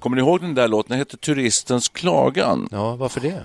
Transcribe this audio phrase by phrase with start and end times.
[0.00, 0.88] Kommer ni ihåg den där låten?
[0.88, 2.68] Den heter Turistens klagan.
[2.70, 3.42] Ja, varför det?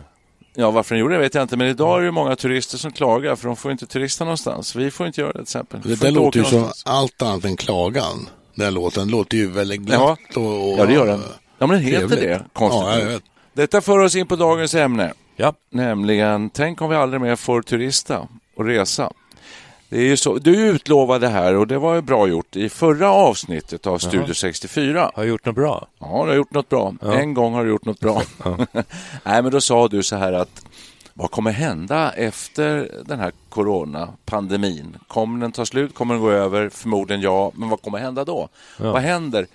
[0.55, 2.91] Ja, varför den gjorde det vet jag inte, men idag är det många turister som
[2.91, 4.75] klagar för de får inte turista någonstans.
[4.75, 5.81] Vi får inte göra det till exempel.
[5.83, 8.29] Det där låter ju som allt annat än klagan.
[8.55, 10.79] Den låten låter ju väldigt Ja, glatt och, och...
[10.79, 11.23] ja, det gör den.
[11.57, 12.19] Ja, men den heter trevligt.
[12.19, 13.23] det, konstigt Ja, jag vet.
[13.53, 15.13] Detta för oss in på dagens ämne.
[15.39, 15.53] Ja.
[15.69, 19.11] Nämligen, tänk om vi aldrig mer får turista och resa.
[19.89, 23.11] Det är ju så, du utlovade här och det var ju bra gjort i förra
[23.11, 25.11] avsnittet av Studio 64.
[25.15, 25.87] Har jag gjort något bra?
[25.99, 26.93] Ja, du har gjort något bra.
[27.01, 28.21] En gång har du gjort något bra.
[29.23, 30.65] Nej, men då sa du så här att
[31.13, 34.97] vad kommer hända efter den här coronapandemin?
[35.07, 35.93] Kommer den ta slut?
[35.93, 36.69] Kommer den gå över?
[36.69, 38.49] Förmodligen ja, men vad kommer hända då?
[38.77, 39.47] Vad händer?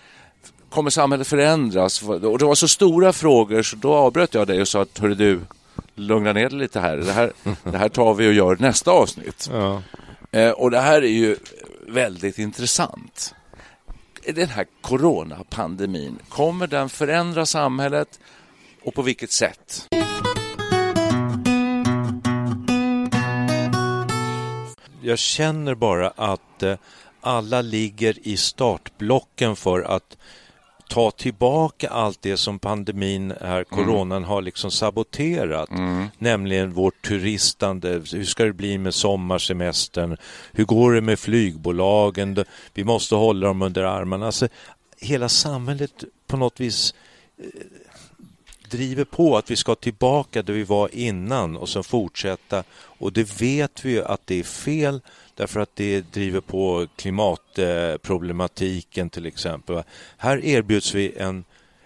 [0.69, 2.03] Kommer samhället förändras?
[2.03, 5.15] Och det var så stora frågor så då avbröt jag dig och sa att hörru
[5.15, 5.41] du,
[5.95, 6.97] lugna ner dig lite här.
[6.97, 7.33] Det här,
[7.65, 9.49] det här tar vi och gör nästa avsnitt.
[9.53, 9.83] Ja.
[10.31, 11.37] Eh, och det här är ju
[11.89, 13.35] väldigt intressant.
[14.27, 18.21] Den här coronapandemin, kommer den förändra samhället
[18.83, 19.89] och på vilket sätt?
[25.01, 26.77] Jag känner bara att eh,
[27.21, 30.17] alla ligger i startblocken för att
[30.89, 35.71] ta tillbaka allt det som pandemin, här, coronan, har liksom saboterat.
[36.19, 38.03] Nämligen vårt turistande.
[38.13, 40.17] Hur ska det bli med sommarsemestern?
[40.53, 42.45] Hur går det med flygbolagen?
[42.75, 44.27] Vi måste hålla dem under armarna.
[44.27, 44.49] Alltså,
[45.01, 46.95] hela samhället på något vis
[48.71, 52.65] driver på att vi ska tillbaka där vi var innan och sen fortsätta.
[52.75, 55.01] Och det vet vi ju att det är fel
[55.37, 59.83] därför att det driver på klimatproblematiken till exempel.
[60.17, 61.45] Här erbjuds vi en,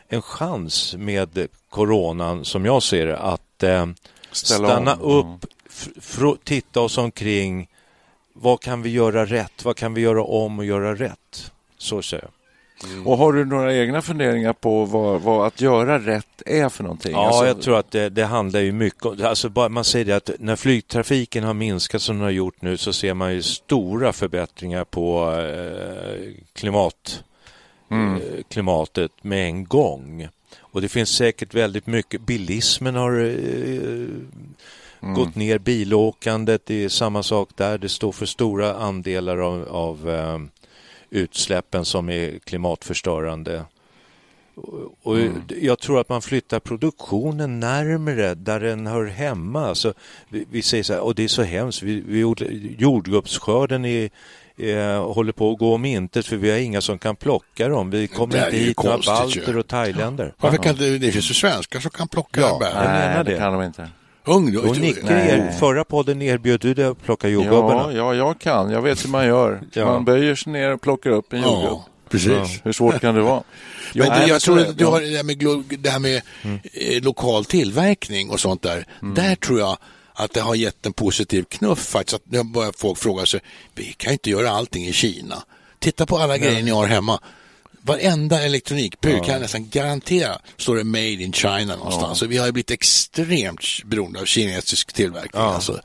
[0.09, 3.87] en chans med coronan som jag ser det att eh,
[4.33, 5.45] stanna upp,
[6.01, 7.69] fr- titta oss omkring.
[8.33, 9.65] Vad kan vi göra rätt?
[9.65, 11.53] Vad kan vi göra om och göra rätt?
[11.79, 12.31] Så säger jag.
[13.05, 17.13] Och har du några egna funderingar på vad, vad att göra rätt är för någonting?
[17.13, 20.05] Ja, Alltså, jag tror att det, det handlar ju mycket om, alltså bara, man säger
[20.05, 23.43] det att när flygtrafiken har minskat som den har gjort nu så ser man ju
[23.43, 27.25] stora förbättringar på eh, klimat,
[27.91, 30.29] eh, klimatet med en gång.
[30.61, 34.09] Och det finns säkert väldigt mycket, bilismen har eh,
[35.15, 40.11] gått ner, bilåkandet, det är samma sak där, det står för stora andelar av, av
[40.11, 40.39] eh,
[41.11, 43.65] utsläppen som är klimatförstörande.
[45.03, 45.17] Och
[45.61, 49.67] Jag tror att man flyttar produktionen närmre där den hör hemma.
[49.69, 49.93] Alltså,
[50.29, 52.21] vi, vi säger så här, och det är så hemskt, vi, vi,
[52.79, 54.11] jordgubbsskörden är,
[54.57, 57.91] eh, håller på att gå om intet för vi har inga som kan plocka dem.
[57.91, 59.41] Vi kommer Det inte hit några konstigt ju.
[59.41, 60.35] balter och thailänder.
[60.41, 62.67] Varför kan inte, det finns ju svenskar som kan plocka Ja, bär.
[62.67, 63.39] jag menar Nej, det det.
[63.39, 63.89] kan de inte.
[64.29, 64.69] Ungdom.
[64.69, 67.93] Och Nicke, er, förra podden erbjöd du dig att plocka jordgubbarna.
[67.93, 68.71] Ja, ja, jag kan.
[68.71, 69.61] Jag vet hur man gör.
[69.73, 69.85] Ja.
[69.85, 71.65] Man böjer sig ner och plockar upp en jordgubb.
[71.65, 72.61] Ja, precis.
[72.65, 73.43] Hur svårt kan det vara?
[73.95, 74.73] Men Ja, nej, jag så tror att det.
[74.73, 75.39] du har det här med,
[75.79, 76.17] det här med
[76.73, 78.87] eh, lokal tillverkning och sånt där.
[79.15, 79.77] Där tror jag
[80.15, 82.15] att det har gett en positiv knuff faktiskt.
[82.15, 83.41] Att nu börjar folk fråga sig,
[83.75, 85.43] vi kan ju inte göra allting i Kina.
[85.79, 87.21] Titta på alla grejer ni har hemma.
[87.89, 92.19] Varenda elektronikpryl kan jag nästan garantera står det made in China någonstans.
[92.19, 95.43] Så vi har ju blivit extremt beroende av kinesisk tillverkning.
[95.43, 95.81] Alltså,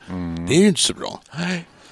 [0.47, 1.21] Det är ju inte så bra.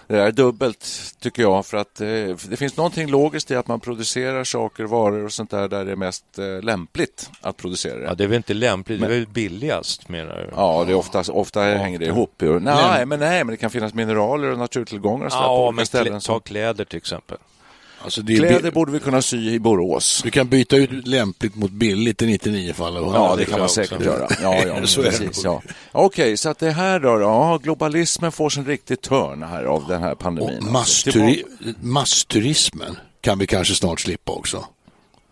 [0.07, 0.87] det är dubbelt
[1.19, 2.07] tycker jag för att eh,
[2.49, 5.91] det finns någonting logiskt i att man producerar saker, varor och sånt där där det
[5.91, 8.05] är mest eh, lämpligt att producera det.
[8.05, 9.09] Ja, det är väl inte lämpligt, men...
[9.09, 10.49] det är väl billigast menar du?
[10.55, 12.33] Ja, det är oftast, ofta ja, hänger det ihop.
[12.39, 15.85] Nej, nej, men nej, men det kan finnas mineraler och naturtillgångar och ja, på men
[15.85, 16.21] ställen.
[16.21, 17.37] Ta kläder till exempel.
[18.03, 20.21] Alltså Kläder borde vi kunna sy i Borås.
[20.23, 22.95] Du kan byta ut lämpligt mot billigt i 99 fall.
[22.95, 24.05] Ja, det kan man säkert också.
[24.05, 24.27] göra.
[24.41, 25.61] Ja, ja, precis, ja.
[25.91, 29.87] Okej, okay, så att det här då, ja, globalismen får sin riktig törn här av
[29.87, 30.57] den här pandemin.
[30.57, 31.43] Och massturi
[31.81, 34.65] massturismen kan vi kanske snart slippa också.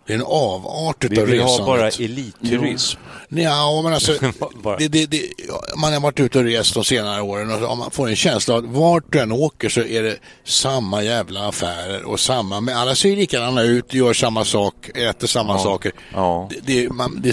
[0.09, 1.27] Det är en avart av resandet.
[1.27, 2.99] Vi vill ha bara elitturism.
[3.29, 4.11] Ja, men alltså,
[4.79, 5.29] det, det, det,
[5.77, 8.63] man har varit ute och rest de senare åren och man får en känsla av
[8.63, 12.95] att vart du än åker så är det samma jävla affärer och samma, men alla
[12.95, 15.59] ser likadana ut, gör samma sak, äter samma ja.
[15.59, 15.91] saker.
[16.13, 16.49] Ja.
[16.61, 17.23] Det, man,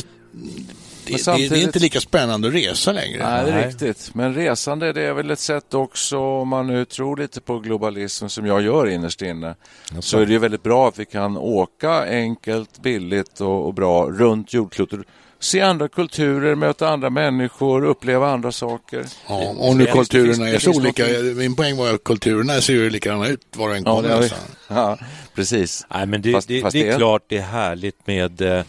[1.13, 1.53] det, samtidigt...
[1.53, 3.31] det, är inte lika spännande att resa längre.
[3.31, 4.15] Nej, det är riktigt.
[4.15, 8.29] Men resande det är väl ett sätt också, om man nu tror lite på globalism
[8.29, 9.55] som jag gör innerst inne,
[10.01, 14.11] så är det ju väldigt bra att vi kan åka enkelt, billigt och, och bra
[14.11, 15.01] runt jordklotet
[15.39, 19.07] se andra kulturer, möta andra människor, uppleva andra saker.
[19.29, 21.05] Ja, om nu kulturerna är så olika.
[21.37, 24.09] Min poäng var att kulturerna ser ju likadana ut var och en kommer.
[24.09, 24.29] Ja,
[24.69, 24.99] ja,
[25.35, 25.87] precis.
[25.95, 28.65] Nej, men det, fast, det, fast det är, är klart det är härligt med eh,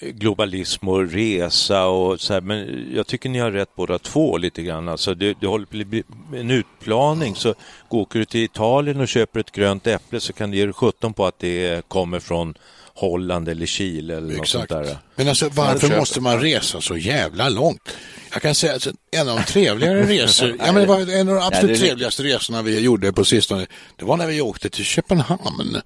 [0.00, 4.62] globalism och resa och så här, men jag tycker ni har rätt båda två lite
[4.62, 4.88] grann.
[4.88, 6.02] Alltså det, det håller på att bli
[6.34, 7.54] en utplaning så
[7.88, 11.14] åker du till Italien och köper ett grönt äpple så kan du ge dig sjutton
[11.14, 12.54] på att det kommer från
[12.94, 14.38] Holland eller Chile eller Exakt.
[14.38, 14.98] något sånt där.
[15.16, 17.96] Men alltså varför måste man resa så jävla långt?
[18.32, 21.34] Jag kan säga att en av de trevligare resor, ja, men det var en av
[21.34, 23.66] de absolut trevligaste resorna vi gjorde på sistone,
[23.96, 25.76] det var när vi åkte till Köpenhamn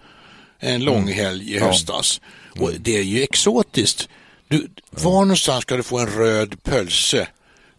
[0.58, 1.14] en lång mm.
[1.14, 2.20] helg i höstas.
[2.56, 2.64] Mm.
[2.64, 4.08] Och det är ju exotiskt.
[4.48, 7.28] Du, var någonstans ska du få en röd pölse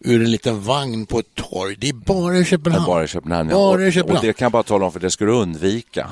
[0.00, 1.76] ur en liten vagn på ett torg?
[1.78, 2.86] Det är bara i Köpenhamn.
[2.86, 3.56] bara i Köpenhamn, ja.
[3.56, 4.16] Bara i Köpenhamn.
[4.16, 6.10] Och, och det kan jag bara tala om för det ska du undvika.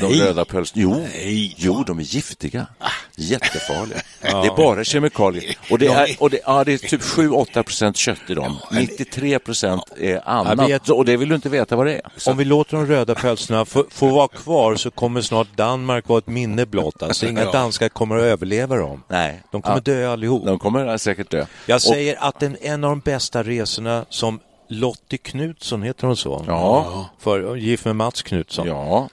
[0.00, 0.20] De Nej.
[0.20, 0.82] röda pölserna.
[0.82, 1.54] Jo, Nej.
[1.58, 2.66] jo, de är giftiga.
[2.78, 2.90] Ah.
[3.16, 3.98] Jättefarliga.
[4.22, 4.42] ja.
[4.42, 5.56] Det är bara kemikalier.
[5.70, 8.56] Och det är, och det, ja, det är typ 7-8 procent kött i dem.
[8.70, 10.68] 93 procent är annat.
[10.68, 12.02] Vet, och det vill du inte veta vad det är.
[12.16, 12.30] Så.
[12.30, 16.18] Om vi låter de röda pölserna få, få vara kvar så kommer snart Danmark vara
[16.18, 17.02] ett minne blott.
[17.02, 17.52] Alltså, inga ja.
[17.52, 19.02] danskar kommer att överleva dem.
[19.08, 19.42] Nej.
[19.52, 19.80] De kommer ja.
[19.80, 20.46] dö allihop.
[20.46, 21.46] De kommer säkert dö.
[21.66, 21.82] Jag och...
[21.82, 26.44] säger att en, en av de bästa resorna som Lottie Knutsson, heter hon så?
[26.46, 27.06] Ja.
[27.18, 28.66] För, gift med Mats Knutsson.
[28.66, 29.08] Ja.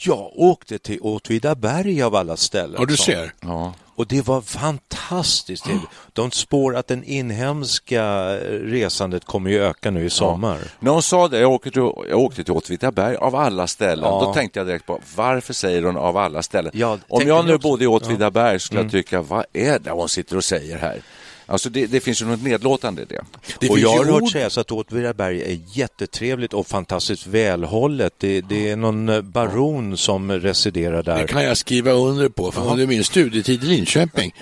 [0.00, 2.76] Jag åkte till Åtvidaberg av alla ställen.
[2.78, 3.32] Ja, du ser.
[3.40, 3.74] Ja.
[3.98, 5.66] Och det var fantastiskt.
[6.12, 10.58] De spår att den inhemska resandet kommer ju öka nu i sommar.
[10.62, 10.70] Ja.
[10.80, 14.20] När hon sa det, jag åkte till, jag åkte till Åtvidaberg av alla ställen, ja.
[14.24, 16.72] då tänkte jag direkt på varför säger hon av alla ställen?
[16.74, 18.86] Ja, Om jag nu bodde i Åtvidaberg skulle mm.
[18.86, 21.02] jag tycka, vad är det hon sitter och säger här?
[21.50, 23.24] Alltså det, det, finns ju något nedlåtande i det.
[23.60, 28.14] det och jag har hört sägas att Åtvidaberg är jättetrevligt och fantastiskt välhållet.
[28.18, 31.18] Det, det, är någon eh, baron som residerar där.
[31.18, 34.34] Det kan jag skriva under på, för under min studietid i Linköping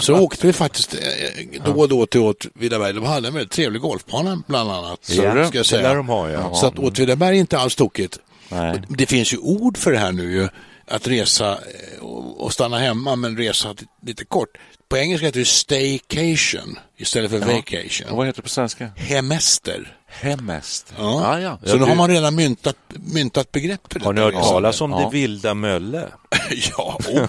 [0.00, 2.92] så åkte vi faktiskt eh, då och då till Åtvidaberg.
[2.92, 5.04] De hade en väldigt trevlig golfbana bland annat.
[5.04, 5.88] Så, ja, ska jag säga.
[5.88, 6.54] Det de har, ja.
[6.54, 8.18] Så att Åtvidaberg är inte alls tokigt.
[8.48, 8.82] Nej.
[8.88, 10.48] Det finns ju ord för det här nu ju
[10.92, 12.04] att resa eh,
[12.36, 14.58] och stanna hemma men resa lite kort.
[14.88, 17.46] På engelska heter det staycation istället för ja.
[17.46, 18.08] vacation.
[18.10, 18.90] Och vad heter det på svenska?
[18.96, 19.96] Hemester.
[20.20, 20.96] Hemester.
[20.98, 21.26] Ja.
[21.26, 21.58] Ah, ja.
[21.64, 24.02] Så nu har man redan myntat, myntat begreppet.
[24.02, 24.98] Har ni hört talas om ja.
[24.98, 26.08] det vilda Mölle?
[26.76, 27.28] ja, oh,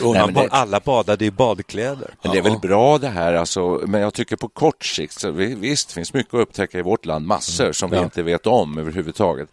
[0.00, 0.26] ja.
[0.26, 0.48] man, det...
[0.50, 2.14] Alla badade i badkläder.
[2.22, 5.30] Men det är väl bra det här, alltså, men jag tycker på kort sikt, så
[5.30, 7.74] visst finns mycket att upptäcka i vårt land, massor mm.
[7.74, 9.48] som vi inte vet om överhuvudtaget.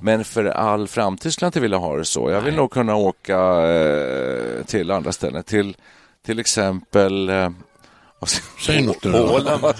[0.00, 2.30] Men för all framtid skulle jag inte vilja ha det så.
[2.30, 2.60] Jag vill Nej.
[2.60, 3.38] nog kunna åka
[3.68, 5.76] eh, till andra ställen, till
[6.26, 7.50] till exempel eh,
[8.66, 9.74] Säg något nu Polen var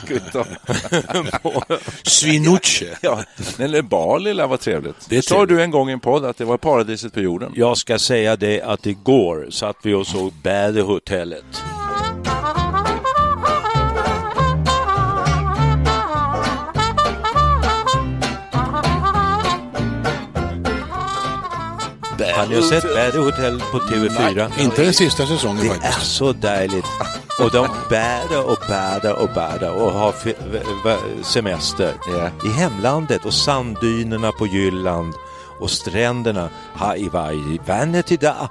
[2.09, 2.99] Svinucce.
[3.02, 3.25] ja,
[3.59, 4.97] eller Bali lär vara trevligt.
[5.09, 7.52] Det sa du en gång i en podd att det var paradiset på jorden.
[7.56, 11.44] Jag ska säga det att igår satt vi och såg Badehotellet.
[22.35, 24.35] Har ni sett Bad Hotel på TV4?
[24.56, 25.92] Nej, inte den sista säsongen det faktiskt.
[25.99, 26.87] Det är så dejligt.
[27.39, 30.15] Och de bäder och bäder och bäder och har
[31.23, 32.33] semester yeah.
[32.45, 35.15] i hemlandet och sanddynerna på Jylland
[35.61, 38.49] och stränderna har i varje vattnet idag.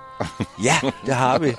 [0.60, 1.56] Ja, det har vi.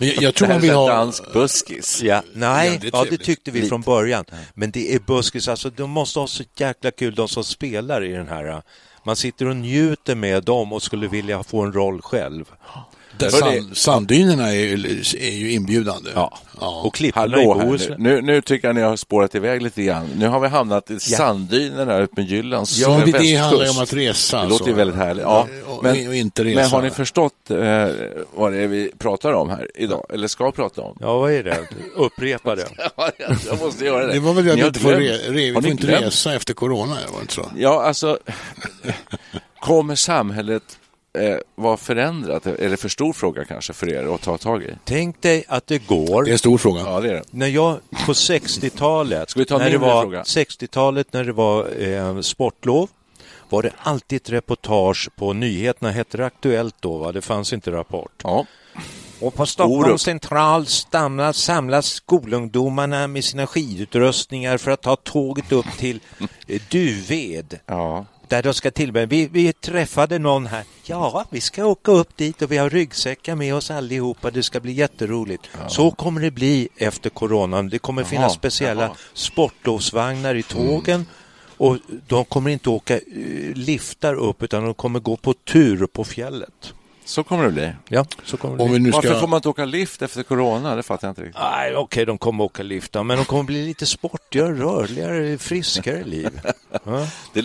[0.06, 0.88] jag, jag tror man vill ha...
[0.88, 2.02] Dansk buskis.
[2.02, 4.24] Ja, nej, ja, det, ja, det tyckte vi från början.
[4.54, 8.12] Men det är buskis, alltså de måste ha så jäkla kul de som spelar i
[8.12, 8.62] den här
[9.04, 12.44] man sitter och njuter med dem och skulle vilja få en roll själv.
[13.18, 16.10] Sand, sanddynerna är ju, är ju inbjudande.
[16.14, 16.38] Ja.
[16.60, 16.82] Ja.
[16.84, 18.02] Och klipporna i här, Bohuslän.
[18.02, 20.08] nu, nu tycker jag ni har spårat iväg lite grann.
[20.16, 23.40] Nu har vi hamnat i sanddynerna uppe med Jyllands Ja, det västkust.
[23.40, 24.36] handlar ju om att resa.
[24.36, 24.58] Det alltså.
[24.58, 25.22] låter ju väldigt härligt.
[25.22, 25.46] Ja,
[25.82, 26.60] men, och inte resa.
[26.60, 27.56] men har ni förstått eh,
[28.34, 30.06] vad det är vi pratar om här idag?
[30.12, 30.96] Eller ska prata om?
[31.00, 31.58] Ja, vad är det?
[31.96, 32.66] Upprepa det.
[33.46, 34.12] jag måste göra det.
[34.12, 36.04] Det var väl Ni att inte får, re, vi får inte glömt?
[36.04, 37.50] resa efter corona, var det inte så?
[37.56, 38.18] Ja, alltså,
[39.60, 40.62] kommer samhället
[41.18, 42.46] eh, vara förändrat?
[42.46, 44.74] Är det för stor fråga kanske för er att ta tag i?
[44.84, 46.24] Tänk dig att det går.
[46.24, 46.80] Det är en stor fråga.
[46.80, 47.22] Ja, det är det.
[47.30, 50.22] När jag på 60-talet, Ska vi ta en när det var, fråga?
[50.22, 52.88] 60-talet när det var eh, sportlov,
[53.48, 57.12] var det alltid ett reportage på nyheterna, hette det Aktuellt då, va?
[57.12, 58.12] det fanns inte Rapport.
[58.24, 58.46] Ja.
[59.20, 59.48] Och på Orup.
[59.48, 66.00] Stockholms central samlas, samlas skolungdomarna med sina skidutrustningar för att ta tåget upp till
[66.48, 67.58] eh, Duved.
[67.66, 68.06] ja.
[68.32, 69.06] Där de ska tillbringa.
[69.06, 70.64] Vi, vi träffade någon här.
[70.84, 74.30] Ja, vi ska åka upp dit och vi har ryggsäckar med oss allihopa.
[74.30, 75.50] Det ska bli jätteroligt.
[75.68, 77.68] Så kommer det bli efter coronan.
[77.68, 78.86] Det kommer finnas Jaha, speciella jaha.
[78.86, 78.98] Mm.
[79.14, 81.06] sportlovsvagnar i tågen.
[81.56, 83.00] Och de kommer inte åka eh,
[83.54, 86.74] liftar upp utan de kommer gå på tur på fjället.
[87.12, 87.72] Så kommer det bli.
[87.88, 88.78] Ja, så kommer det bli.
[88.78, 89.20] nu Varför ska...
[89.20, 90.76] får man inte åka lift efter corona?
[90.76, 91.40] Det fattar jag inte riktigt.
[91.40, 96.40] Nej, okej, de kommer åka liftar, men de kommer bli lite sportigare, rörligare, friskare liv.
[96.84, 97.06] Ja.
[97.32, 97.42] Det,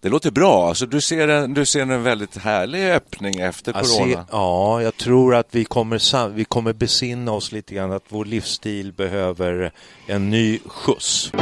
[0.00, 0.68] det låter bra.
[0.68, 3.86] Alltså, du, ser en, du ser en väldigt härlig öppning efter corona.
[3.86, 8.24] ser, ja, jag tror att vi kommer, vi kommer besinna oss lite grann att vår
[8.24, 9.72] livsstil behöver
[10.06, 11.32] en ny skjuts.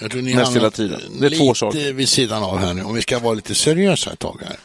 [0.00, 1.00] Jag tror ni Mest hela tiden.
[1.20, 1.92] Det är två lite saker.
[1.92, 2.82] vid sidan av här nu.
[2.82, 4.56] Om vi ska vara lite seriösa ett tag här.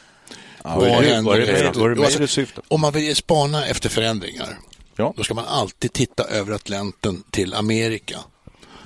[0.63, 2.41] Ja, Vad det- händer Var det efter- med, var det med alltså?
[2.67, 4.59] Om man vill spana efter förändringar,
[4.95, 5.13] Ja.
[5.17, 8.19] då ska man alltid titta över Atlanten till Amerika.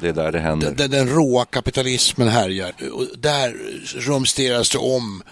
[0.01, 0.71] det är där det händer.
[0.71, 2.71] Där den råa kapitalismen härjar.
[2.93, 3.55] Och där
[3.95, 5.23] rumsteras det om.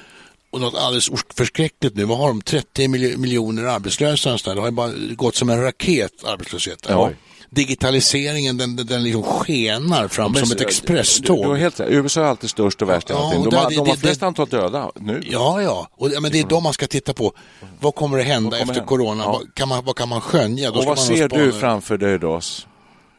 [0.51, 2.03] Och något alldeles förskräckligt nu.
[2.05, 2.41] Vad har de?
[2.41, 4.37] 30 mil- miljoner arbetslösa.
[4.43, 6.91] Det har ju bara gått som en raket, arbetslösheten.
[6.91, 7.11] Ja.
[7.49, 11.43] Digitaliseringen, den, den liksom skenar fram som ett Du, expresståg.
[11.43, 11.87] du har helt rätt.
[11.89, 13.43] USA är alltid störst och värst i Ja, allting.
[13.43, 15.21] De, där- har- det- de har det- flest det- antal döda nu.
[15.31, 15.87] Ja, ja.
[15.91, 17.33] Och, ja, men det är de man ska titta på.
[17.79, 18.87] Vad kommer att hända kommer efter hända?
[18.87, 19.23] corona?
[19.23, 19.31] Ja.
[19.31, 20.69] Vad, kan man, vad kan man skönja?
[20.71, 22.41] Då Och ska vad ser du framför dig då?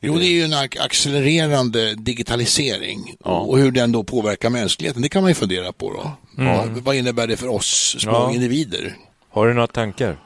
[0.01, 5.03] Jo, det är ju en ac- accelererande digitalisering och, och hur den då påverkar mänskligheten.
[5.03, 6.11] Det kan man ju fundera på då.
[6.45, 8.33] Vad, vad innebär det för oss små Ja.
[8.35, 8.97] individer?
[9.31, 10.19] Har du några tankar?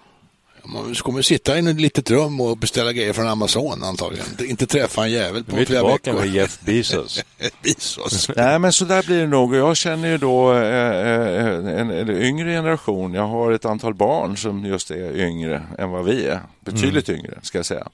[0.64, 4.26] Man kommer sitta i ett litet rum och beställa grejer från Amazon antagligen.
[4.38, 6.25] Inte träffa en jävel på Vi är flera tillbaka veckor.
[6.25, 7.25] med Jeff Bezos.
[7.62, 8.31] Bezos.
[8.37, 9.54] Nej, men så där blir det nog.
[9.54, 13.14] Jag känner ju då eh, eh, en, en yngre generation.
[13.14, 16.40] Jag har ett antal barn som just är yngre än vad vi är.
[16.61, 17.88] Betydligt yngre, ska jag säga.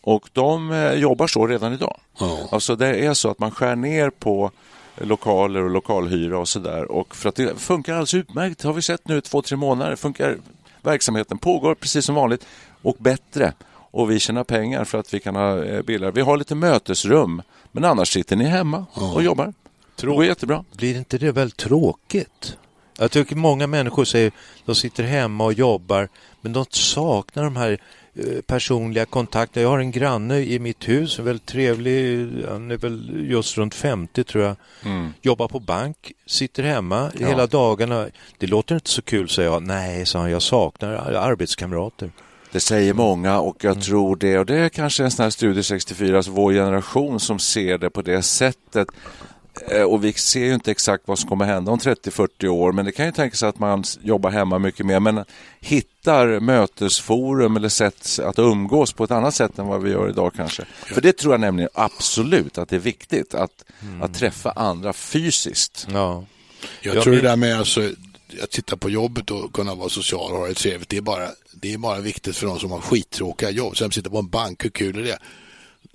[0.00, 2.00] Och de eh, jobbar så redan idag.
[2.20, 2.38] Ja.
[2.50, 4.50] Alltså det är så att man skär ner på
[5.00, 6.92] lokaler och lokalhyra och sådär.
[6.92, 8.62] Och för att det funkar alldeles utmärkt.
[8.62, 9.96] har vi sett nu två, tre månader.
[9.96, 10.36] Funkar,
[10.86, 12.46] verksamheten pågår precis som vanligt
[12.82, 13.52] och bättre.
[13.90, 16.12] Och vi tjänar pengar för att vi kan ha eh, billigare.
[16.12, 17.42] Vi har lite mötesrum.
[17.72, 19.52] Men annars sitter ni hemma och jobbar.
[20.00, 20.64] Det går jättebra.
[20.76, 22.56] Blir inte det väl tråkigt?
[22.98, 24.32] Jag tycker många människor säger
[24.64, 26.08] de sitter hemma och jobbar
[26.40, 27.82] men de saknar de här
[28.46, 29.62] personliga kontakterna.
[29.62, 33.74] Jag har en granne i mitt hus, en väldigt trevlig, han är väl just runt
[33.74, 34.56] 50 tror jag.
[35.22, 38.06] Jobbar på bank, sitter hemma hela dagarna.
[38.38, 39.62] Det låter inte så kul, säger jag.
[39.62, 42.10] Nej, sa han, jag saknar arbetskamrater.
[42.52, 44.38] Det säger många och jag tror det.
[44.38, 47.90] Och det är kanske en sån här studie 64, alltså vår generation som ser det
[47.90, 48.88] på det sättet.
[49.70, 52.84] Eh, Och vi ser ju inte exakt vad som kommer hända om 30-40 år, men
[52.84, 55.24] det kan ju tänkas att man jobbar hemma mycket mer, men
[55.60, 60.32] hittar mötesforum eller sätt att umgås på ett annat sätt än vad vi gör idag
[60.36, 60.64] kanske.
[60.86, 63.64] För det tror jag nämligen absolut att det är viktigt att,
[64.02, 65.86] att träffa andra fysiskt.
[65.92, 66.24] Ja.
[66.80, 67.80] Jag Ja, tror men- det där med alltså,
[68.42, 71.28] att sitta på jobbet och kunna vara social och ha det trevligt, det är bara,
[71.52, 73.76] det är bara viktigt för de som har skittråkiga jobb.
[73.76, 75.18] Sen sitta på en bank, hur kul är det?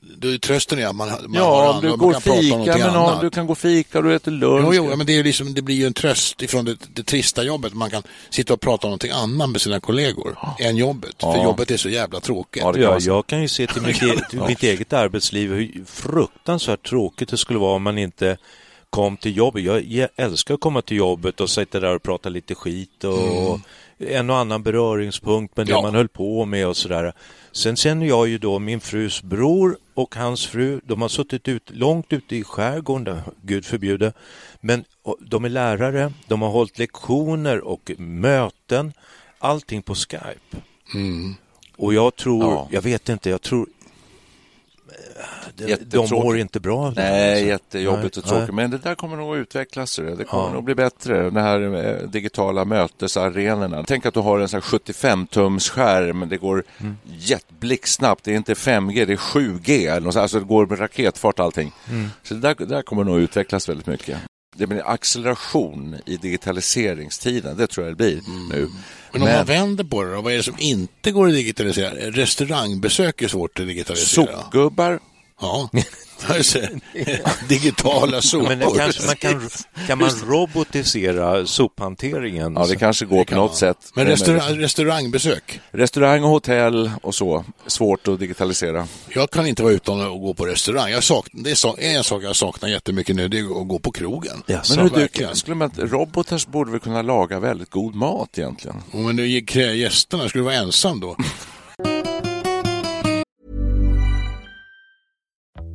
[0.04, 2.38] Då är trösten att man, man har Ja, om andra, du man går kan prata
[2.38, 3.22] om fika någonting med någon, annat.
[3.22, 4.74] du kan gå fika, du äter lunch.
[4.74, 7.44] Jo, jo, men det, är liksom, det blir ju en tröst ifrån det, det trista
[7.44, 7.74] jobbet.
[7.74, 11.16] Man kan sitta och prata om någonting annat med sina kollegor än jobbet.
[11.20, 11.44] För Ja.
[11.44, 12.64] jobbet är så jävla tråkigt.
[12.64, 13.10] Ja, Ja, så.
[13.10, 17.38] jag kan ju se till mitt, e till mitt eget arbetsliv hur fruktansvärt tråkigt det
[17.38, 18.38] skulle vara om man inte
[18.90, 19.64] kom till jobbet.
[19.64, 23.60] Jag, jag älskar att komma till jobbet och sitta där och prata lite skit och
[24.08, 25.82] en och annan beröringspunkt med det Ja.
[25.82, 27.14] man höll på med och sådär.
[27.54, 31.70] Sen känner jag ju då min frus bror och hans fru, de har suttit ut,
[31.70, 34.14] långt ute i skärgården, där, gud förbjude,
[34.62, 34.84] men
[35.20, 38.94] de är lärare, de har hållit lektioner och möten,
[39.40, 40.58] allting på Skype.
[41.78, 42.68] Och jag tror, Ja.
[42.72, 43.68] jag vet inte, jag tror
[45.56, 46.94] de, de mår inte bra.
[46.96, 47.46] Nej, alltså.
[47.48, 48.56] jättejobbigt och tråkigt.
[48.56, 49.96] Men det där kommer nog att utvecklas.
[49.96, 50.54] Det kommer ja.
[50.54, 51.24] nog bli bättre.
[51.24, 53.84] De här eh, digitala mötesarenorna.
[53.88, 56.30] Tänk att du har en 75-tums skärm.
[56.30, 56.98] Det går mm.
[57.04, 58.24] jätteblixtsnabbt.
[58.24, 60.20] Det är inte 5G, det är 7G.
[60.20, 61.72] Alltså det går med raketfart allting.
[61.90, 62.10] Mm.
[62.24, 64.18] Så det där, det där kommer nog att utvecklas väldigt mycket.
[64.62, 67.58] Det blir acceleration i digitaliseringstiden.
[67.58, 68.50] Det tror jag det blir mm.
[68.50, 68.70] nu.
[69.12, 69.38] Men om Men...
[69.38, 71.92] man vänder på det då, vad är det som inte går att digitalisera?
[71.92, 74.26] Restaurangbesök är svårt att digitalisera.
[74.26, 75.00] Sopgubbar.
[75.42, 75.70] Ja.
[77.50, 78.48] Digitala sopor.
[78.48, 79.50] Men det kanske man kan,
[79.88, 82.54] kan man robotisera sophanteringen?
[82.54, 83.58] Ja, det kanske går det på något man.
[83.58, 83.78] sätt.
[83.96, 85.60] Men restaurang, restaurangbesök?
[85.72, 87.46] Restaurang och hotell och så.
[87.68, 88.88] Svårt att digitalisera.
[89.10, 90.92] Jag kan inte vara utan att gå på restaurang.
[90.92, 91.50] Jag saknar, det
[91.86, 94.44] är en sak jag saknar jättemycket nu, det är att gå på krogen.
[94.46, 98.78] Ja, men hur, du, skulle man, robotar borde väl kunna laga väldigt god mat egentligen?
[98.92, 101.16] Men nu, gästerna, skulle du vara ensam då?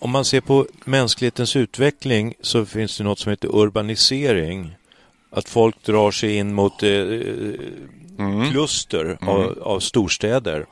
[0.00, 4.74] Om man ser på mänsklighetens utveckling så finns det något som heter urbanisering.
[5.30, 8.50] Att folk drar sig in mot eh, mm.
[8.50, 9.28] kluster mm.
[9.28, 10.66] Av, av storstäder.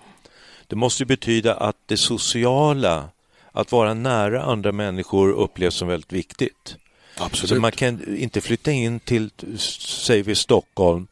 [0.66, 3.08] Det måste betyda att det sociala,
[3.52, 6.76] att vara nära andra människor upplevs som väldigt viktigt.
[7.16, 7.48] Absolut.
[7.48, 11.06] Så man kan inte flytta in till, säger vi, Stockholm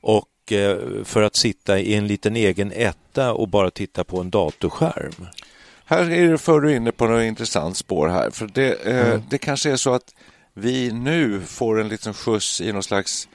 [0.00, 4.30] och Eh, för att sitta i en liten egen etta och bara titta på en
[4.30, 5.26] datorskärm.
[5.88, 8.30] Här är du för inne på något intressant spår här.
[8.30, 9.22] För det, eh, mm.
[9.30, 10.14] det kanske är så att
[10.54, 13.28] vi nu får en liten skjuts i någon slags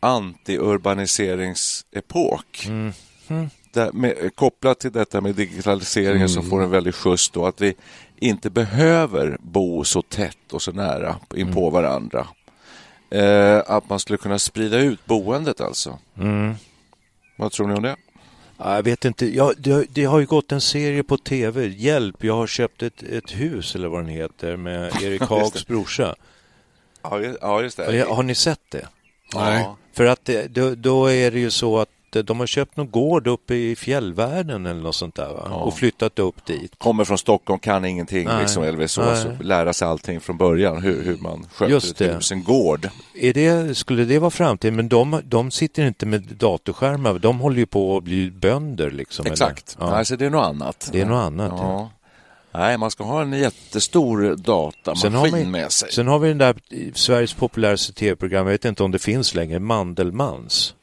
[0.00, 2.66] anti-urbaniseringsepok.
[2.66, 2.92] Mm.
[3.28, 3.48] Mm.
[3.92, 6.28] Med, kopplat till detta med digitaliseringen mm.
[6.28, 7.74] som får en väldig skjuts då, att vi
[8.16, 11.72] inte behöver bo så tätt och så nära in på mm.
[11.72, 12.26] varandra.
[13.10, 15.98] Eh, att man skulle kunna sprida ut boendet alltså.
[16.18, 16.54] Mm.
[17.36, 17.96] Vad tror ni om det?
[18.58, 19.26] Jag vet inte.
[19.26, 21.66] Ja, det, det, har ju gått en serie på tv.
[21.66, 26.14] Hjälp, jag har köpt ett, ett hus eller vad den heter med Erik Hags brorsa.
[27.02, 28.06] Ja, just det.
[28.08, 28.88] Har ni sett det?
[29.34, 29.68] Nej.
[29.92, 31.88] För att det, då, då, är det ju så att
[32.22, 35.54] de har köpt någon gård uppe i fjällvärlden eller något sånt där ja.
[35.54, 36.72] och flyttat upp dit.
[36.78, 38.40] Kommer från Stockholm, kan ingenting, Nej.
[38.40, 38.98] liksom Elvis
[39.40, 42.88] lära sig allting från början, hur, hur man sköter Just ett hus, en gård.
[43.14, 44.76] Är det, skulle det vara framtiden?
[44.76, 48.90] Men de, de sitter inte med datorskärmar, de håller ju på att bli bönder.
[48.90, 49.96] Liksom, Exakt, ja.
[49.96, 50.88] alltså, det är något annat.
[50.92, 51.90] Det är något annat, ja.
[52.56, 55.92] Nej, man ska ha en jättestor datamaskin med sig.
[55.92, 56.56] Sen har vi den där
[56.94, 60.74] Sveriges populäraste tv-program, jag vet inte om det finns längre, Mandelmans.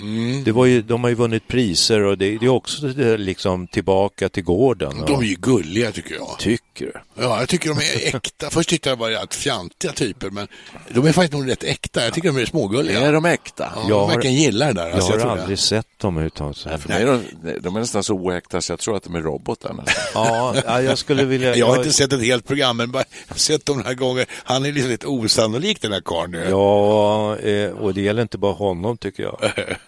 [0.00, 0.44] Mm.
[0.44, 4.28] Det var ju, de har ju vunnit priser och det, det är också liksom tillbaka
[4.28, 5.04] till gården.
[5.06, 6.36] De är ju gulliga tycker jag.
[6.38, 6.92] Tycker du?
[7.22, 8.50] Ja, jag tycker de är äkta.
[8.50, 10.48] Först tyckte jag bara att fjantiga typer, men
[10.88, 12.04] de är faktiskt nog rätt äkta.
[12.04, 13.00] Jag tycker de är smågulliga.
[13.00, 13.72] Är de äkta?
[13.76, 14.86] Ja, jag verkligen gillar det där.
[14.86, 15.58] Jag alltså, har jag aldrig jag.
[15.58, 16.88] sett dem överhuvudtaget.
[16.88, 17.22] Nej, de,
[17.60, 19.74] de är nästan så oäkta så jag tror att de är robotar.
[20.14, 21.56] ja, jag skulle vilja...
[21.56, 24.26] Jag har inte sett ett helt program, men bara sett dem några gånger.
[24.44, 28.52] Han är liksom lite osannolik den här karln Ja, eh, och det gäller inte bara
[28.52, 29.38] honom tycker jag.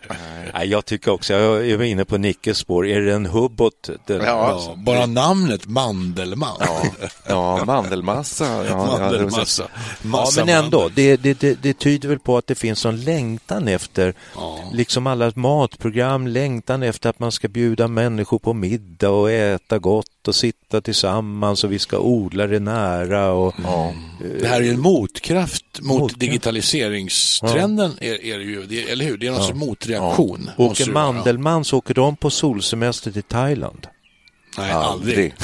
[0.54, 3.90] Nej, jag tycker också, jag är inne på Nickes spår, är det en hubbot?
[4.06, 6.56] Den, Ja, bara namnet Mandelmann.
[6.60, 6.82] Ja,
[7.28, 8.64] ja mandelmassa.
[8.68, 9.68] Ja, Mandelmassa.
[10.12, 13.68] Ja, men ändå, det, det, det, det tyder väl på att det finns en längtan
[13.68, 14.14] efter,
[14.72, 20.28] liksom alla matprogram, längtan efter att man ska bjuda människor på middag och äta gott
[20.28, 23.32] och sitta tillsammans och vi ska odla det nära.
[23.32, 23.54] Och,
[24.40, 26.20] Det här är ju en motkraft mot Motkraft.
[26.20, 29.16] digitaliseringstrenden, är, är det ju, det, eller hur?
[29.18, 29.58] Det är någon sorts
[29.90, 30.50] motreaktion.
[30.58, 30.92] måste Åker.
[30.92, 33.86] Mandelmann så åker de på solsemester till Thailand.
[34.58, 35.14] Nej, Aldrig.
[35.16, 35.34] aldrig.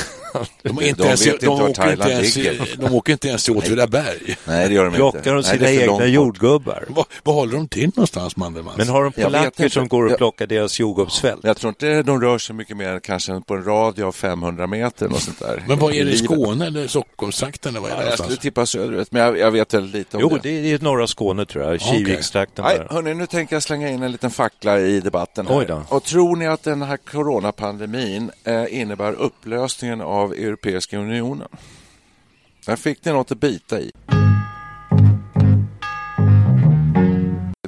[0.62, 2.76] De, är inte De ens, vet inte de, var åker inte ens, ligger.
[2.78, 4.36] de åker inte ens till Åtvidaberg.
[4.44, 5.30] Nej, det gör de Plockar inte.
[5.30, 6.84] de Nej, sina långt egna jordgubbar?
[7.22, 8.74] Var håller de till någonstans, Mandelmann?
[8.78, 11.40] Men har de polacker som går och plockar deras jordgubbsfält?
[11.42, 15.12] Jag tror inte de rör sig mycket mer kanske på en radie av 500 meter.
[15.12, 15.64] Och sånt där.
[15.68, 16.16] Men vad är det i.
[16.18, 17.70] Skåne eller Stockholmstrakten?
[17.70, 20.16] Eller vad är det Ja, jag skulle tippa söderut, men jag, jag vet väldigt lite
[20.16, 20.60] om Jo, det.
[20.60, 22.86] det är norra Skåne tror jag, Kivikstrakten Nej, där.
[22.90, 25.46] hörni, nu tänker jag slänga in en liten fackla i debatten.
[25.46, 25.58] Här.
[25.58, 25.82] Oj då.
[25.88, 31.48] Och tror ni att den här coronapandemin eh, innebär upplösningen av Europeiska unionen?
[32.66, 33.90] Där fick ni något att bita i.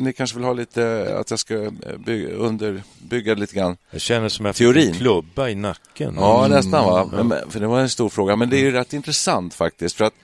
[0.01, 1.71] Ni kanske vill ha lite, att jag ska eh,
[2.07, 3.77] bygga, underbygga lite grann.
[3.91, 6.15] Jag känner som jag fick en klubba i nacken.
[6.17, 7.25] Ja, nästan va.
[7.25, 8.37] Men, för det var en stor fråga.
[8.37, 9.97] Men det är ju rätt intressant faktiskt.
[9.97, 10.15] För att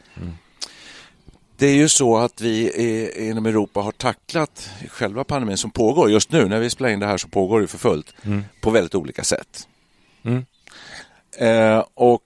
[1.56, 6.10] det är ju så att vi i, inom Europa har tacklat själva pandemin som pågår
[6.10, 6.48] just nu.
[6.48, 8.14] När vi spelar in det här så pågår det för fullt
[8.60, 9.68] på väldigt olika sätt.
[10.24, 10.44] Mm.
[11.38, 12.22] Eh, och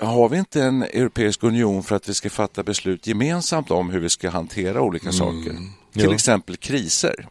[0.00, 3.90] eh, har vi inte en Europeisk union för att vi ska fatta beslut gemensamt om
[3.90, 5.56] hur vi ska hantera olika saker?
[5.92, 6.14] Till Ja.
[6.14, 7.26] exempel kriser.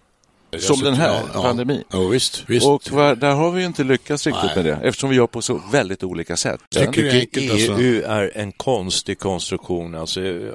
[0.52, 1.84] Jag Som den här ja, pandemin.
[1.92, 2.44] Ja, visst.
[2.48, 2.68] visst.
[2.68, 4.56] Och va- där har vi ju inte lyckats riktigt Nej.
[4.56, 6.60] med det eftersom vi gör på så väldigt olika sätt.
[6.70, 7.78] Jag tycker det är enkelt alltså.
[7.80, 9.96] EU är en konstig konstruktion.
[9.96, 10.54] Alltså, jag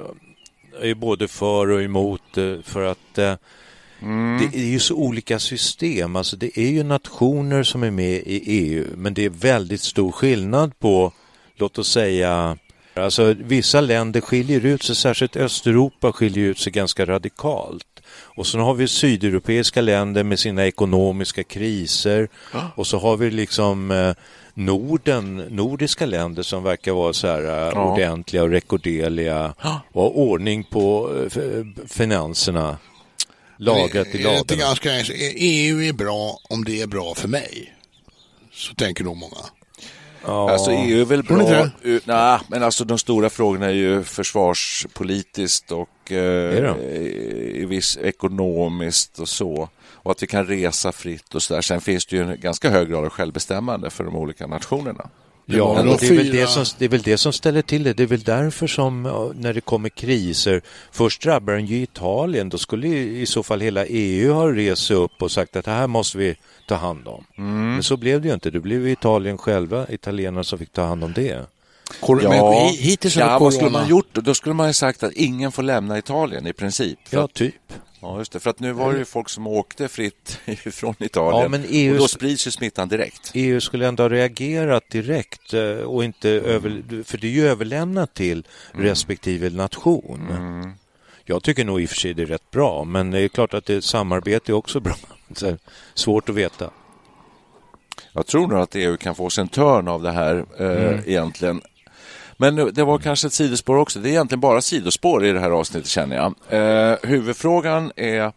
[0.81, 3.17] är både för och emot eh, för att
[4.03, 6.15] eh, det är ju så olika system.
[6.15, 10.11] Alltså, det är ju nationer som är med i EU men det är väldigt stor
[10.11, 11.11] skillnad på,
[11.57, 12.57] låt oss säga,
[12.95, 17.87] Alltså, vissa länder skiljer ut sig, särskilt Östeuropa skiljer ut sig ganska radikalt.
[18.35, 22.29] Och så har vi sydeuropeiska länder med sina ekonomiska kriser
[22.75, 24.13] och så har vi liksom eh,
[24.53, 29.53] Norden, nordiska länder som verkar vara så här eh, ordentliga och rekorderliga
[29.91, 32.77] och ha ordning på eh, finanserna.
[33.63, 34.89] Lagrat i det ganska,
[35.35, 37.73] EU är bra om det är bra för mig.
[38.51, 39.37] Så tänker nog många.
[40.25, 41.69] Alltså EU är väl bra.
[42.05, 46.75] nej, men alltså de stora frågorna är ju försvarspolitiskt och eh,
[47.67, 49.69] viss ekonomiskt och så.
[49.91, 51.61] Och att vi kan resa fritt och så där.
[51.61, 55.09] Sen finns det ju en ganska hög grad av självbestämmande för de olika nationerna.
[55.45, 57.93] Ja, och det, är väl det, som, det är väl det som ställer till det.
[57.93, 62.49] Det är väl därför som ja, när det kommer kriser, först drabbar den ju Italien,
[62.49, 65.65] då skulle ju i så fall hela EU ha rest sig upp och sagt att
[65.65, 66.35] det här måste vi
[66.67, 67.23] ta hand om.
[67.35, 68.49] Men så blev det ju inte.
[68.49, 71.45] Det blev Italien själva, italienarna, som fick ta hand om det.
[71.99, 74.07] Kor- men hi- hittills ja, vad skulle man gjort?
[74.11, 74.33] då?
[74.33, 76.99] Skulle man ju sagt att ingen får lämna Italien i princip.
[77.09, 77.53] Ja, typ.
[78.03, 78.39] Ja, just det.
[78.39, 80.39] För att nu var det ju folk som åkte fritt
[80.71, 81.41] från Italien.
[81.41, 83.31] Ja, men EUs Och då sprids ju smittan direkt.
[83.33, 88.13] EU skulle ändå ha reagerat direkt eh, och inte över, för det är ju överlämnat
[88.13, 90.75] till respektive nation.
[91.25, 93.53] Jag tycker nog i och för sig det är rätt bra, men det är klart
[93.53, 94.95] att det, samarbete är också bra.
[95.41, 95.57] Här,
[95.93, 96.69] svårt att veta.
[98.13, 101.61] Jag tror nog att EU kan få sig en törn av det här eh, egentligen.
[102.37, 103.99] Men det var kanske ett sidospår också.
[103.99, 106.33] Det är egentligen bara sidospår i det här avsnittet känner jag.
[106.91, 108.31] Eh, huvudfrågan är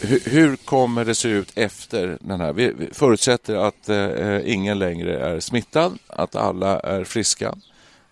[0.00, 2.52] hur, hur kommer det se ut efter den här?
[2.52, 7.54] Vi, vi förutsätter att eh, ingen längre är smittad, att alla är friska.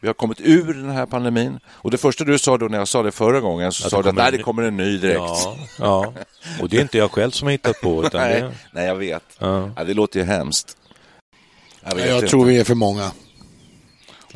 [0.00, 1.58] Vi har kommit ur den här pandemin.
[1.68, 3.96] Och det första du sa då när jag sa det förra gången så Att sa
[3.96, 5.18] det du att nej, det kommer en ny direkt.
[5.18, 6.12] Ja, ja,
[6.60, 8.96] och det är inte jag själv som har hittat på utan nej, det, nej, jag
[8.96, 9.22] vet.
[9.38, 9.70] ja.
[9.76, 10.76] Ja, det låter ju hemskt.
[11.84, 12.28] Jag, Jag inte.
[12.28, 13.10] tror vi är för många.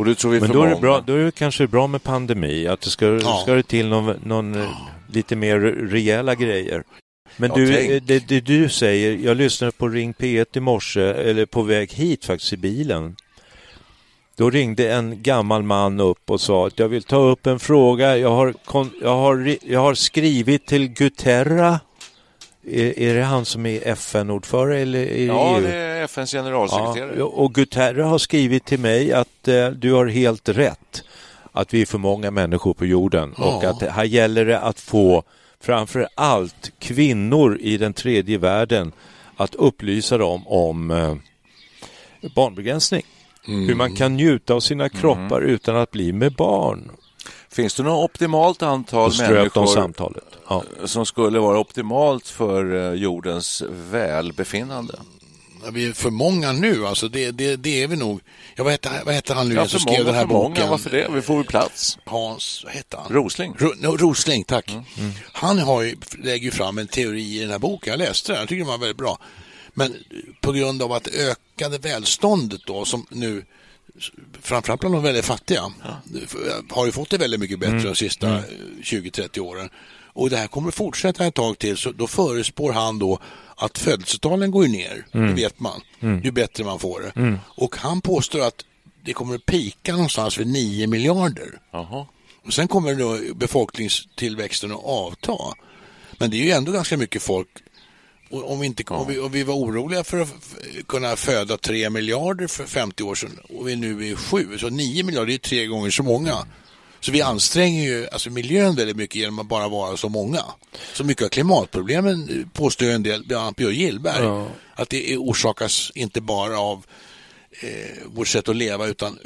[0.01, 1.67] Och du tror vi är Men för då är, det bra, då är det kanske
[1.67, 3.41] bra med pandemi, att det ska, Ja.
[3.43, 4.69] ska det till någon, någon eh,
[5.13, 5.61] lite mer
[5.91, 6.85] rejäla grejer.
[7.37, 11.01] Men Ja, du, eh, det, det du säger, jag lyssnade på Ring P1 i morse,
[11.01, 13.17] eller på väg hit faktiskt i bilen.
[14.37, 18.17] Då ringde en gammal man upp och sa att jag vill ta upp en fråga.
[18.17, 18.55] Jag har,
[19.03, 21.81] jag har, jag har skrivit till Guterra.
[22.73, 25.63] Är, är det han som är FN-ordförande eller är Ja, EU?
[25.63, 27.15] det är FNs generalsekreterare.
[27.19, 31.03] Ja, och Guterres har skrivit till mig att eh, du har helt rätt.
[31.53, 33.71] Att vi är för många människor på jorden och Ja.
[33.71, 35.23] att här gäller det att få
[35.61, 38.93] framför allt kvinnor i den tredje världen
[39.37, 41.15] att upplysa dem om eh,
[42.35, 43.03] barnbegränsning.
[43.47, 46.91] Hur man kan njuta av sina kroppar utan att bli med barn.
[47.53, 50.25] Finns det något optimalt antal människor samtalet.
[50.49, 50.65] Ja.
[50.85, 54.95] som skulle vara optimalt för eh, jordens välbefinnande?
[55.65, 58.21] Ja, Vi är för många nu, alltså det, det, det är vi nog.
[58.57, 60.29] Ja, vad, heter, vad heter han nu Ja, som för skrev många, den här för
[60.35, 60.49] många.
[60.49, 60.71] boken?
[60.71, 61.09] Varför det?
[61.13, 61.99] Vi får väl plats.
[62.05, 63.13] Hans, vad heter han?
[63.13, 63.55] Rosling.
[63.59, 64.71] Ro, no, Rosling, tack.
[64.71, 65.13] Mm.
[65.33, 67.91] Han har ju, lägger ju fram en teori i den här boken.
[67.91, 69.19] Jag läste den, jag tycker den var väldigt bra.
[69.75, 69.95] Men
[70.41, 73.45] på grund av att ökade välståndet då, som nu
[74.43, 75.73] framförallt bland de väldigt fattiga,
[76.71, 78.43] har ju fått det väldigt mycket bättre de sista eh,
[78.83, 79.71] 20-30 åren.
[80.13, 83.19] Och det här kommer fortsätta ett tag till, så då förespår han då
[83.57, 85.81] att födelsetalen går ner, det vet man,
[86.25, 87.39] ju bättre man får det.
[87.43, 88.65] Och han påstår att
[89.05, 91.59] det kommer att pika någonstans vid 9 miljarder.
[91.71, 92.07] Jaha.
[92.45, 95.37] Och sen kommer då befolkningstillväxten att avta.
[96.19, 97.49] Men det är ju ändå ganska mycket folk.
[98.31, 100.35] Och Om vi, inte, om, vi, om vi var oroliga för att
[100.89, 105.05] kunna föda 3 miljarder för 50 år sedan och vi nu är 7, så 9
[105.05, 106.47] miljarder är tre gånger så många.
[107.01, 110.45] Så vi anstränger ju alltså miljön väldigt mycket genom att bara vara så många.
[110.93, 115.93] Så mycket av klimatproblemen eh, påstår en del, bland annat Björn Gillberg, att det orsakas
[115.95, 116.85] inte bara av
[117.61, 119.19] eh, vårt sätt att leva utan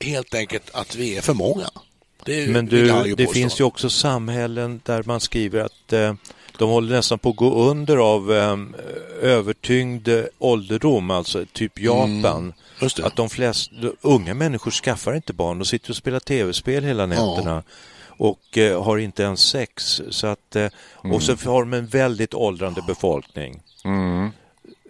[0.00, 1.70] helt enkelt att vi är för många.
[2.24, 3.32] Det Men du, det påstå.
[3.32, 6.14] finns ju också samhällen där man skriver att eh,
[6.58, 8.56] de håller nästan på att gå under av eh,
[9.22, 12.24] övertyngd ålderdom, alltså typ Japan.
[12.24, 13.06] Mm, just det.
[13.06, 17.62] Att de flesta unga människor skaffar inte barn, de sitter och spelar tv-spel hela nätterna.
[18.20, 20.02] Och eh, har inte ens sex.
[20.10, 23.60] Så att, eh, Och så har de en väldigt åldrande befolkning.
[23.84, 24.24] Mm.
[24.24, 24.30] Eh,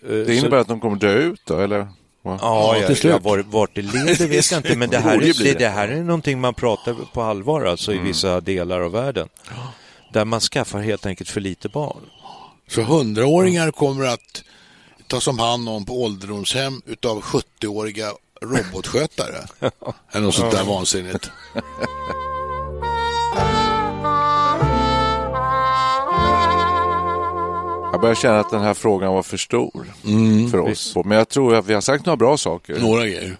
[0.09, 1.78] Det så- innebär att de kommer dö ut då, eller?
[2.22, 2.38] Va?
[2.42, 5.68] Ja, ja, ja var, vart det leder vet jag inte, men det här, är, det.
[5.68, 9.28] här är någonting man pratar på allvar alltså i vissa delar av världen.
[10.12, 12.03] Där man skaffar helt enkelt för lite barn.
[12.68, 14.44] Så hundraåringar kommer att
[15.07, 19.47] tas om hand om på ålderdomshem utav 70-åriga robotskötare.
[20.12, 21.31] Eller något sånt där vansinnigt.
[27.92, 29.87] Jag börjar känna att den här frågan var för stor
[30.51, 30.97] för oss.
[31.05, 32.81] Men jag tror att vi har sagt några bra saker.
[32.81, 33.37] Några grejer.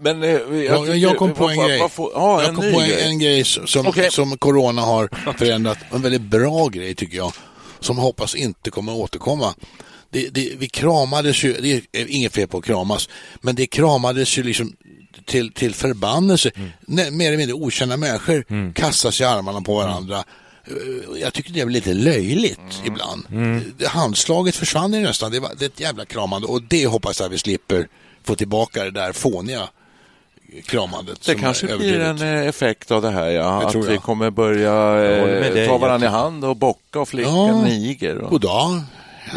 [0.00, 1.80] Men, eh, jag, Ja, tycker- jag kom på en grej.
[1.80, 3.02] vad får- Ja, jag kom på en, grej.
[3.04, 4.10] en grej som, Okej.
[4.10, 5.78] som corona har förändrat.
[5.92, 7.32] En väldigt bra grej tycker jag.
[7.80, 9.54] Som hoppas inte kommer återkomma.
[10.10, 13.08] Det, det, vi kramades ju, det är inget fel på att kramas,
[13.40, 14.76] men det kramades ju liksom
[15.24, 16.50] till, till förbannelse.
[16.86, 17.16] Mm.
[17.16, 20.24] Mer eller mindre okända människor kastas i armarna på varandra.
[20.66, 22.86] Eh, Jag tycker det är lite löjligt Mm.
[22.86, 23.24] ibland.
[23.78, 25.32] Det- Handslaget försvann ju nästan.
[25.32, 27.88] Det, var, det är ett jävla kramande och det hoppas jag vi slipper
[28.24, 29.68] få tillbaka det där fåniga
[30.66, 31.26] kramandet.
[31.26, 33.70] Det kanske blir en eh, effekt av det här, ja.
[33.72, 37.30] Det Att vi kommer börja eh, dig, ta varandra i hand och bocka och flicka
[37.30, 37.62] Ja.
[37.62, 38.18] niger.
[38.18, 38.30] Och...
[38.30, 38.80] God dag,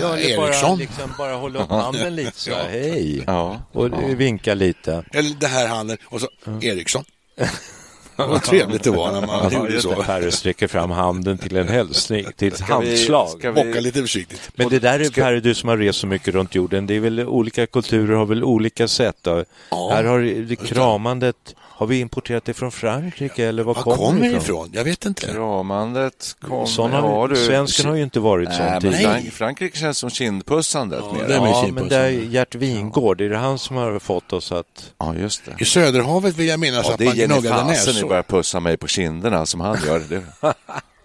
[0.01, 3.23] Ja, eller bara, liksom, bara hålla upp handen lite så här, hej.
[3.27, 3.61] Ja.
[3.71, 3.89] Och
[4.21, 5.03] vinka lite.
[5.13, 6.27] Eller det här handen och så
[6.61, 7.03] Eriksson.
[8.27, 10.03] Vad trevligt det var när man gjorde så.
[10.03, 13.29] Perre sträcker fram handen till en hälsning, till ett vi- handslag.
[13.29, 14.49] ska vi- Bocka lite försiktigt.
[14.55, 16.99] Men det där är Perre, du som har rest så mycket runt jorden, det är
[16.99, 19.15] väl olika kulturer har väl olika sätt.
[19.21, 19.43] Då.
[19.91, 24.21] Här har det kramandet, har vi importerat det från Frankrike eller var, Var kommer, kommer
[24.21, 24.69] det det ifrån?
[24.73, 25.27] Jag vet inte.
[25.27, 26.67] Kramandet kom...
[26.67, 29.13] Sån har, du- svensken har ju inte varit Nej, sån men tidigare.
[29.13, 33.21] Frank- Frankrike känns som kindpussandet Ja, det är med Ja, men det är Gert Wingård,
[33.21, 34.91] är det han som har fått oss att...
[34.99, 35.55] Ja, just det.
[35.59, 38.07] I Söderhavet vill jag minnas Ja, att det är man Jenny gnuggade Fasen ni näsor.
[38.07, 40.01] börjar pussa mig på kinderna som han gör.
[40.09, 40.21] Det,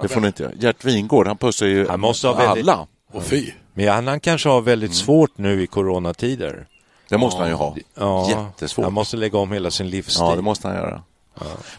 [0.02, 0.52] det får ni inte göra.
[0.60, 2.86] Gert Wingård, han pussar ju Han måste ha väldigt- alla.
[3.12, 3.50] Och fy.
[3.74, 6.66] Men han, han kanske har väldigt svårt nu i coronatider.
[7.10, 7.76] Det måste han ju ha.
[7.94, 8.84] Ja, Jättesvårt.
[8.84, 10.26] Han måste lägga om hela sin livsstil.
[10.28, 11.02] Ja, det måste han göra.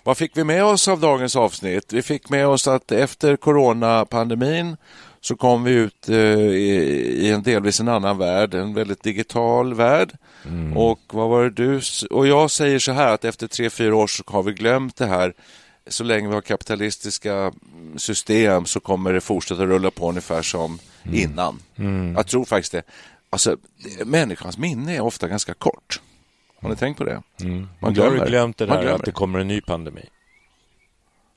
[0.03, 1.93] Vad fick vi med oss av dagens avsnitt?
[1.93, 4.77] Vi fick med oss att efter coronapandemin
[5.21, 10.17] så kom vi ut eh, i, en delvis en annan värld, en väldigt digital värld.
[10.75, 14.07] Och vad var det du och jag säger så här att efter tre, fyra år
[14.07, 15.33] så har vi glömt det här.
[15.87, 17.51] Så länge vi har kapitalistiska
[17.97, 20.79] system så kommer det fortsätta rulla på ungefär som
[21.13, 21.59] innan.
[22.15, 22.83] Jag tror faktiskt det.
[23.33, 23.57] Alltså,
[24.05, 26.01] människans minne är ofta ganska kort.
[26.61, 27.21] Har ni tänkt på det?
[27.39, 28.27] Man Men du har ju glömmer.
[28.29, 28.99] glömt det Man där glömmer.
[28.99, 30.05] att det kommer en ny pandemi.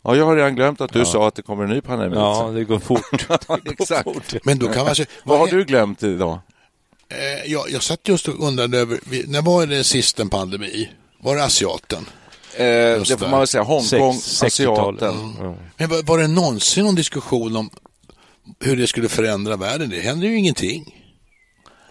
[0.03, 2.15] Ja, jag har redan glömt att du sa att det kommer en ny pandemi.
[2.17, 3.27] Ja, det går fort.
[3.81, 4.35] Exakt.
[4.45, 6.39] Men då kan man säga, Vad har är- du glömt idag?
[7.09, 10.91] Eh, jag, jag satt just och undrade över, när var det sist en pandemi?
[11.21, 12.07] Var det asiaten?
[12.57, 13.29] Eh, det får där.
[13.29, 13.63] man väl säga.
[13.63, 15.03] Hongkong, Sex- 60-talet.
[15.03, 15.35] asiaten.
[15.41, 15.57] Ja.
[15.77, 17.71] Men var, var det någonsin någon diskussion om
[18.61, 19.91] hur det skulle förändra världen?
[19.91, 21.04] Det händer ju ingenting.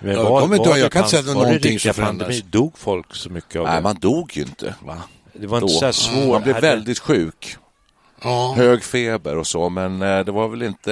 [0.04, 1.94] Men Jag kommer inte ihåg, jag kan inte säga att det var var någonting som
[1.94, 2.28] förändras.
[2.28, 2.46] pandemi?
[2.50, 3.82] Dog folk så mycket av Nej, det?
[3.82, 4.76] man dog ju inte.
[4.86, 4.98] Va?
[5.34, 5.80] det var inte Då.
[5.80, 6.28] så här svårt.
[6.28, 7.58] Man blev Hade- väldigt sjuk.
[8.24, 8.54] Ja.
[8.58, 10.92] Hög feber och så, men eh, det var väl inte...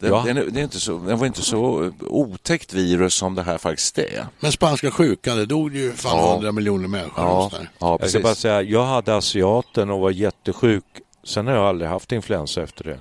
[0.00, 0.22] Det, Ja.
[0.26, 3.98] det, det, är inte så, det var inte så otäckt virus som det här faktiskt
[3.98, 4.26] är.
[4.40, 6.52] Men spanska sjukan, det dog ju fan Ja.
[6.52, 7.24] miljoner människor.
[7.24, 10.84] Ja, ja Jag ska bara säga, jag hade asiaten och var jättesjuk
[11.26, 12.98] Sen har jag aldrig haft influensa efter det.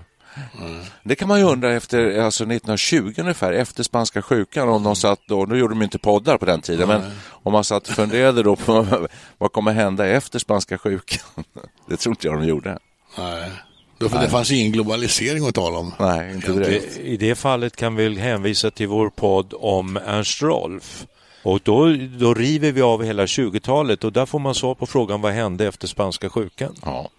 [0.61, 0.81] Mm.
[1.03, 5.19] Det kan man ju undra efter alltså 1920 ungefär, efter spanska sjukan, om de satt
[5.27, 7.01] då, nu gjorde de inte poddar på den tiden, mm.
[7.01, 11.23] men om man satt och funderade då på vad kommer hända efter spanska sjukan?
[11.87, 12.79] Det tror inte jag de gjorde.
[13.17, 13.51] Nej.
[13.97, 15.93] Då, för det fanns ingen globalisering att tala om.
[15.99, 16.97] Nej, inte direkt.
[16.97, 21.05] I det fallet kan vi hänvisa till vår podd om Ernst Rolf.
[21.43, 25.21] Och då, då river vi av hela 20-talet och där får man svar på frågan
[25.21, 26.75] vad hände efter spanska sjukan.
[26.85, 27.09] Ja,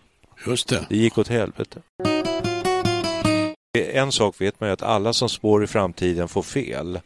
[0.46, 0.86] just det.
[0.88, 1.80] Det gick åt helvete.
[3.74, 7.00] En sak vet man ju att alla som spår i framtiden får fel.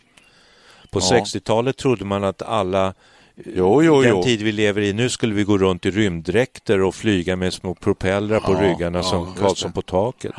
[0.90, 1.20] På ja.
[1.20, 2.94] 60-talet trodde man att alla
[3.44, 4.22] Jo, jo, den jo.
[4.22, 7.74] tid vi lever i nu skulle vi gå runt i rymddräkter och flyga med små
[7.74, 10.32] propellrar på ja, ryggarna ja, som Karlsson på taket.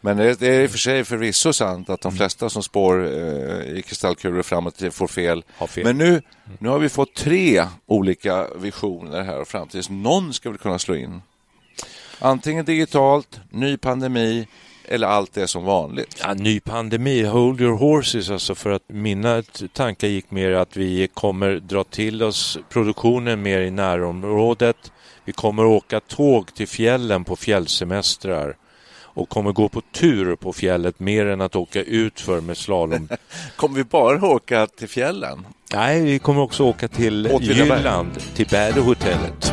[0.00, 2.16] Men det är i och för sig förvisso sant att de mm.
[2.16, 5.44] flesta som spår eh, i kristallkulor framåt får fel.
[5.68, 5.84] fel.
[5.84, 6.22] Men nu,
[6.58, 10.02] nu har vi fått tre olika visioner här och framtiden.
[10.02, 11.22] Någon ska väl kunna slå in.
[12.18, 14.46] Antingen digitalt, ny pandemi
[14.92, 16.20] eller allt är som vanligt?
[16.22, 21.08] Ja, ny pandemi, hold your horses alltså för att mina tankar gick mer att vi
[21.14, 24.92] kommer dra till oss produktionen mer i närområdet.
[25.24, 28.56] Vi kommer åka tåg till fjällen på fjällsemestrar
[29.14, 33.08] och kommer gå på tur på fjället mer än att åka ut för med slalom.
[33.56, 35.46] kommer vi bara åka till fjällen?
[35.74, 39.52] Nej, vi kommer också åka till Jylland, till Bärehotellet.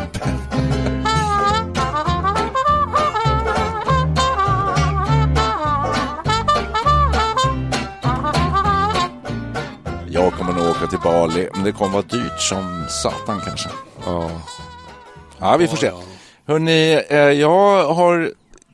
[10.12, 13.70] Jag kommer nog åka till Bali, men det kommer vara dyrt som satan kanske.
[14.06, 14.32] Ja,
[15.40, 15.92] ja vi får se.
[16.46, 18.32] Hörrni, eh, jag har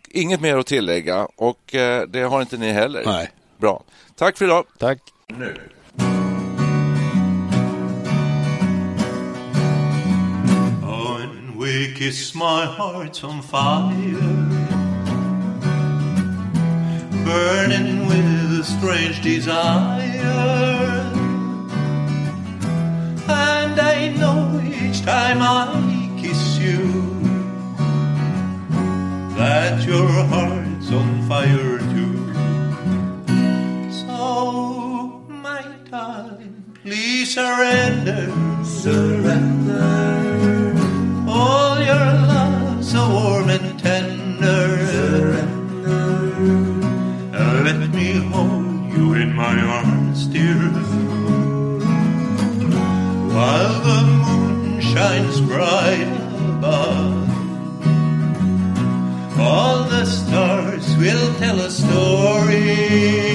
[0.09, 3.03] inget mer att tillägga och eh, det har inte ni heller.
[3.05, 3.31] Nej.
[3.57, 3.83] Bra.
[4.15, 4.65] Tack för idag.
[4.79, 4.99] Tack.
[5.27, 5.57] Nu.
[11.57, 14.19] We kiss my heart on fire
[17.25, 21.15] Burning with a strange desire
[25.05, 26.81] time I kiss you
[29.37, 32.15] That your heart's on fire too.
[33.91, 38.31] So, my darling, please surrender?
[38.63, 40.73] Surrender.
[41.27, 44.87] All your love so warm and tender.
[44.87, 45.99] Surrender.
[47.67, 50.71] Let me hold you in my arms, dear.
[53.35, 54.14] While the
[54.95, 56.07] shines bright
[56.55, 57.29] above.
[59.37, 63.34] All the stars will tell a story